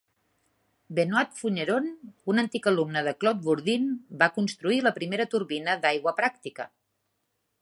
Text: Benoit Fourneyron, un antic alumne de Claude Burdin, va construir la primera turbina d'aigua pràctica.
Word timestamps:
Benoit 0.99 1.35
Fourneyron, 1.41 1.91
un 2.33 2.41
antic 2.43 2.71
alumne 2.73 3.05
de 3.09 3.15
Claude 3.21 3.45
Burdin, 3.51 3.87
va 4.25 4.33
construir 4.41 4.83
la 4.89 4.97
primera 4.99 5.33
turbina 5.37 5.81
d'aigua 5.87 6.19
pràctica. 6.23 6.71